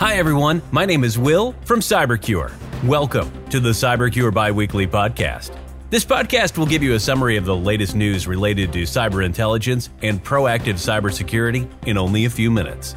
Hi, 0.00 0.14
everyone. 0.14 0.62
My 0.70 0.86
name 0.86 1.04
is 1.04 1.18
Will 1.18 1.54
from 1.66 1.80
CyberCure. 1.80 2.50
Welcome 2.84 3.30
to 3.50 3.60
the 3.60 3.68
CyberCure 3.68 4.32
Biweekly 4.32 4.86
Podcast. 4.86 5.54
This 5.90 6.06
podcast 6.06 6.56
will 6.56 6.64
give 6.64 6.82
you 6.82 6.94
a 6.94 6.98
summary 6.98 7.36
of 7.36 7.44
the 7.44 7.54
latest 7.54 7.94
news 7.94 8.26
related 8.26 8.72
to 8.72 8.84
cyber 8.84 9.22
intelligence 9.22 9.90
and 10.00 10.24
proactive 10.24 10.76
cybersecurity 10.76 11.68
in 11.86 11.98
only 11.98 12.24
a 12.24 12.30
few 12.30 12.50
minutes. 12.50 12.96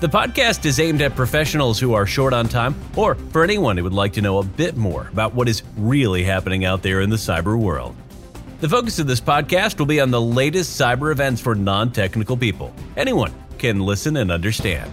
The 0.00 0.06
podcast 0.06 0.66
is 0.66 0.78
aimed 0.80 1.00
at 1.00 1.16
professionals 1.16 1.80
who 1.80 1.94
are 1.94 2.04
short 2.04 2.34
on 2.34 2.46
time 2.46 2.74
or 2.94 3.14
for 3.14 3.42
anyone 3.42 3.78
who 3.78 3.84
would 3.84 3.94
like 3.94 4.12
to 4.12 4.20
know 4.20 4.36
a 4.36 4.44
bit 4.44 4.76
more 4.76 5.08
about 5.12 5.34
what 5.34 5.48
is 5.48 5.62
really 5.78 6.24
happening 6.24 6.66
out 6.66 6.82
there 6.82 7.00
in 7.00 7.08
the 7.08 7.16
cyber 7.16 7.58
world. 7.58 7.96
The 8.60 8.68
focus 8.68 8.98
of 8.98 9.06
this 9.06 9.18
podcast 9.18 9.78
will 9.78 9.86
be 9.86 9.98
on 9.98 10.10
the 10.10 10.20
latest 10.20 10.78
cyber 10.78 11.10
events 11.10 11.40
for 11.40 11.54
non 11.54 11.90
technical 11.90 12.36
people. 12.36 12.70
Anyone 12.98 13.32
can 13.56 13.80
listen 13.80 14.18
and 14.18 14.30
understand. 14.30 14.92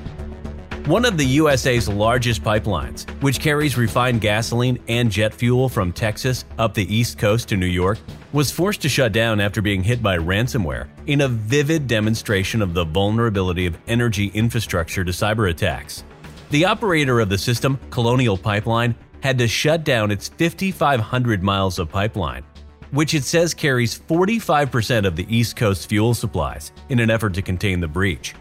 One 0.86 1.06
of 1.06 1.16
the 1.16 1.26
USA's 1.26 1.88
largest 1.88 2.44
pipelines, 2.44 3.08
which 3.22 3.40
carries 3.40 3.78
refined 3.78 4.20
gasoline 4.20 4.80
and 4.88 5.12
jet 5.12 5.32
fuel 5.32 5.70
from 5.70 5.94
Texas 5.94 6.44
up 6.58 6.74
the 6.74 6.94
East 6.94 7.20
Coast 7.20 7.50
to 7.50 7.56
New 7.56 7.68
York, 7.68 8.00
was 8.34 8.50
forced 8.52 8.82
to 8.82 8.90
shut 8.90 9.12
down 9.12 9.40
after 9.40 9.62
being 9.62 9.84
hit 9.84 10.02
by 10.02 10.18
ransomware 10.18 10.90
in 11.06 11.22
a 11.22 11.28
vivid 11.28 11.86
demonstration 11.86 12.64
of 12.64 12.74
the 12.74 12.84
vulnerability 12.84 13.68
of 13.68 13.78
energy 13.88 14.32
infrastructure 14.34 15.04
to 15.04 15.12
cyber 15.12 15.52
attacks. 15.52 16.04
The 16.50 16.66
operator 16.66 17.20
of 17.20 17.30
the 17.30 17.38
system, 17.38 17.80
Colonial 17.92 18.36
Pipeline, 18.36 18.96
had 19.22 19.38
to 19.38 19.48
shut 19.48 19.84
down 19.84 20.10
its 20.10 20.30
5,500 20.30 21.44
miles 21.44 21.78
of 21.78 21.90
pipeline, 21.90 22.44
which 22.90 23.14
it 23.14 23.24
says 23.24 23.54
carries 23.54 24.00
45% 24.00 25.06
of 25.06 25.16
the 25.16 25.28
East 25.30 25.56
Coast 25.56 25.88
fuel 25.88 26.16
supplies, 26.16 26.72
in 26.90 27.00
an 27.00 27.12
effort 27.12 27.36
to 27.36 27.44
contain 27.44 27.80
the 27.80 27.88
breach. 27.88 28.34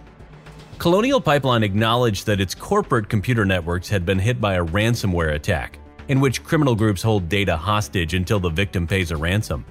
Colonial 0.80 1.20
Pipeline 1.20 1.62
acknowledged 1.62 2.25
that 2.25 2.41
its 2.41 2.55
corporate 2.55 3.11
computer 3.11 3.45
networks 3.45 3.87
had 3.87 4.07
been 4.07 4.19
hit 4.19 4.41
by 4.41 4.55
a 4.55 4.65
ransomware 4.65 5.35
attack, 5.35 5.79
in 6.09 6.21
which 6.21 6.43
criminal 6.43 6.74
groups 6.74 7.02
hold 7.02 7.29
data 7.29 7.54
hostage 7.54 8.15
until 8.15 8.41
the 8.41 8.49
victim 8.49 8.87
pays 8.87 9.10
a 9.10 9.16
ransom. 9.19 9.66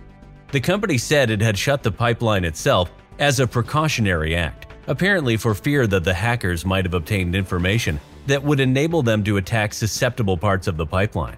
The 0.52 0.60
company 0.60 1.00
said 1.00 1.32
it 1.32 1.42
had 1.42 1.58
shut 1.58 1.82
the 1.82 1.92
pipeline 1.92 2.46
itself 2.46 2.92
as 3.18 3.40
a 3.40 3.48
precautionary 3.48 4.36
act, 4.36 4.68
apparently 4.86 5.36
for 5.36 5.56
fear 5.56 5.88
that 5.88 6.04
the 6.04 6.14
hackers 6.14 6.64
might 6.64 6.86
have 6.86 6.94
obtained 6.94 7.34
information 7.34 8.00
that 8.28 8.44
would 8.44 8.60
enable 8.60 9.02
them 9.02 9.24
to 9.24 9.38
attack 9.38 9.74
susceptible 9.74 10.38
parts 10.38 10.68
of 10.68 10.78
the 10.78 10.86
pipeline. 10.86 11.38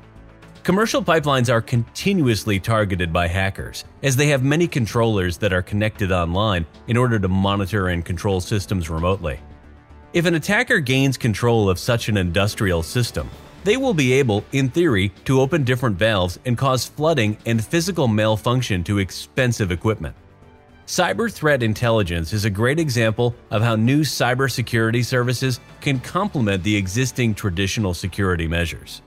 Commercial 0.64 1.02
pipelines 1.02 1.50
are 1.50 1.62
continuously 1.62 2.60
targeted 2.60 3.14
by 3.14 3.26
hackers, 3.26 3.86
as 4.04 4.18
they 4.18 4.28
have 4.28 4.44
many 4.44 4.68
controllers 4.68 5.38
that 5.38 5.54
are 5.54 5.62
connected 5.62 6.12
online 6.12 6.66
in 6.88 6.98
order 6.98 7.18
to 7.18 7.30
monitor 7.30 7.88
and 7.88 8.04
control 8.04 8.42
systems 8.42 8.90
remotely. 8.90 9.40
If 10.14 10.26
an 10.26 10.36
attacker 10.36 10.80
gains 10.80 11.16
control 11.16 11.70
of 11.70 11.80
such 11.80 12.10
an 12.10 12.18
industrial 12.18 12.84
system, 12.84 13.30
they 13.64 13.78
will 13.78 13.94
be 13.94 14.12
able, 14.12 14.44
in 14.52 14.70
theory, 14.70 15.14
to 15.24 15.40
open 15.40 15.64
different 15.64 15.98
valves 15.98 16.38
and 16.46 16.58
cause 16.58 16.86
flooding 16.86 17.38
and 17.46 17.64
physical 17.64 18.10
malfunction 18.10 18.84
to 18.84 19.00
expensive 19.00 19.72
equipment. 19.72 20.14
Cyber 20.86 21.32
threat 21.32 21.64
intelligence 21.64 22.34
is 22.34 22.44
a 22.44 22.50
great 22.50 22.78
example 22.78 23.34
of 23.52 23.62
how 23.62 23.78
new 23.78 24.02
cybersecurity 24.02 25.06
services 25.06 25.62
can 25.80 26.02
complement 26.02 26.62
the 26.62 26.76
existing 26.76 27.34
traditional 27.34 27.94
security 27.94 28.50
measures. 28.50 29.02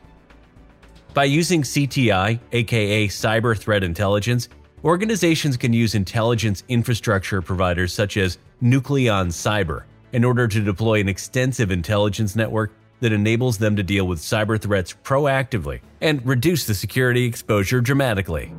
By 1.12 1.24
using 1.24 1.60
CTI, 1.60 2.40
aka 2.52 3.08
Cyber 3.08 3.58
Threat 3.58 3.84
Intelligence, 3.84 4.48
organizations 4.82 5.58
can 5.58 5.74
use 5.74 5.94
intelligence 5.94 6.64
infrastructure 6.68 7.42
providers 7.42 7.92
such 7.92 8.16
as 8.16 8.38
Nucleon 8.62 9.28
Cyber 9.28 9.82
in 10.14 10.24
order 10.24 10.46
to 10.46 10.60
deploy 10.60 11.00
an 11.00 11.08
extensive 11.08 11.72
intelligence 11.72 12.36
network 12.36 12.72
that 13.00 13.12
enables 13.12 13.58
them 13.58 13.74
to 13.74 13.82
deal 13.82 14.06
with 14.06 14.20
cyber 14.20 14.58
threats 14.60 14.94
proactively 15.02 15.80
and 16.00 16.24
reduce 16.24 16.66
the 16.66 16.74
security 16.74 17.24
exposure 17.24 17.80
dramatically. 17.80 18.54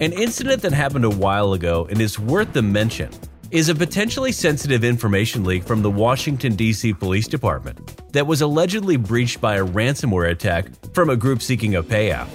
An 0.00 0.12
incident 0.12 0.62
that 0.62 0.72
happened 0.72 1.04
a 1.04 1.10
while 1.10 1.52
ago 1.52 1.86
and 1.88 2.00
is 2.00 2.18
worth 2.18 2.52
the 2.52 2.60
mention 2.60 3.10
is 3.52 3.68
a 3.68 3.74
potentially 3.74 4.32
sensitive 4.32 4.82
information 4.82 5.44
leak 5.44 5.62
from 5.62 5.80
the 5.80 5.90
Washington, 5.90 6.56
D.C. 6.56 6.92
Police 6.94 7.28
Department 7.28 8.12
that 8.12 8.26
was 8.26 8.42
allegedly 8.42 8.96
breached 8.96 9.40
by 9.40 9.58
a 9.58 9.64
ransomware 9.64 10.30
attack 10.30 10.66
from 10.92 11.08
a 11.10 11.16
group 11.16 11.40
seeking 11.40 11.76
a 11.76 11.82
payout. 11.84 12.28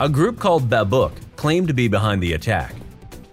A 0.00 0.08
group 0.08 0.40
called 0.40 0.68
Babuk 0.68 1.12
claimed 1.36 1.68
to 1.68 1.74
be 1.74 1.86
behind 1.86 2.20
the 2.20 2.32
attack. 2.32 2.74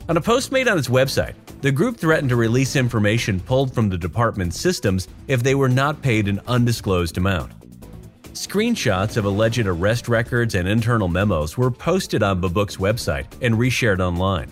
On 0.10 0.16
a 0.16 0.22
post 0.22 0.52
made 0.52 0.68
on 0.68 0.78
its 0.78 0.90
website, 0.90 1.34
the 1.62 1.72
group 1.72 1.98
threatened 1.98 2.30
to 2.30 2.36
release 2.36 2.76
information 2.76 3.40
pulled 3.40 3.74
from 3.74 3.90
the 3.90 3.98
department's 3.98 4.60
systems 4.60 5.08
if 5.28 5.42
they 5.42 5.56
were 5.56 5.70
not 5.70 6.02
paid 6.02 6.28
an 6.28 6.40
undisclosed 6.48 7.18
amount. 7.18 7.52
Screenshots 8.34 9.18
of 9.18 9.26
alleged 9.26 9.66
arrest 9.66 10.08
records 10.08 10.54
and 10.54 10.68
internal 10.68 11.08
memos 11.08 11.58
were 11.58 11.72
posted 11.72 12.22
on 12.22 12.40
Babuk's 12.40 12.78
website 12.78 13.26
and 13.42 13.56
reshared 13.56 14.00
online. 14.00 14.52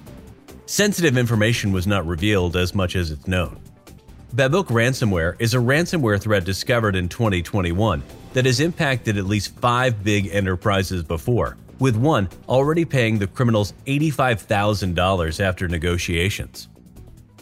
Sensitive 0.65 1.17
information 1.17 1.71
was 1.71 1.85
not 1.85 2.07
revealed 2.07 2.55
as 2.55 2.73
much 2.73 2.95
as 2.95 3.11
it's 3.11 3.27
known. 3.27 3.59
Babuk 4.35 4.65
ransomware 4.65 5.39
is 5.39 5.53
a 5.53 5.57
ransomware 5.57 6.19
threat 6.19 6.44
discovered 6.44 6.95
in 6.95 7.07
2021 7.07 8.01
that 8.33 8.47
has 8.47 8.59
impacted 8.59 9.17
at 9.17 9.27
least 9.27 9.55
five 9.59 10.03
big 10.03 10.27
enterprises 10.33 11.03
before, 11.03 11.55
with 11.77 11.95
one 11.95 12.27
already 12.49 12.83
paying 12.83 13.19
the 13.19 13.27
criminals 13.27 13.73
$85,000 13.85 15.39
after 15.39 15.67
negotiations. 15.67 16.67